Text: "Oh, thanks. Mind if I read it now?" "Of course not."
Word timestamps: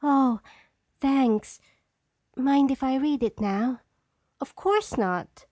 "Oh, 0.00 0.38
thanks. 1.00 1.58
Mind 2.36 2.70
if 2.70 2.84
I 2.84 2.94
read 2.98 3.24
it 3.24 3.40
now?" 3.40 3.80
"Of 4.40 4.54
course 4.54 4.96
not." 4.96 5.46